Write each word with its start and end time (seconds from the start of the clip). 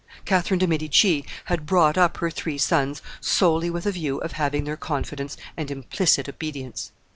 Catherine 0.25 0.57
de 0.57 0.65
Medici 0.65 1.23
had 1.45 1.67
brought 1.67 1.95
up 1.95 2.17
her 2.17 2.31
three 2.31 2.57
sons 2.57 3.03
solely 3.19 3.69
with 3.69 3.85
a 3.85 3.91
view 3.91 4.17
of 4.21 4.31
having 4.31 4.63
their 4.63 4.75
confidence 4.75 5.37
and 5.55 5.69
implicit 5.69 6.27
obedience. 6.27 6.91